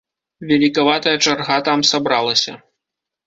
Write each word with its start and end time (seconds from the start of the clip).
Велікаватая 0.51 1.13
чарга 1.27 1.57
там 1.69 1.85
сабралася. 1.91 2.57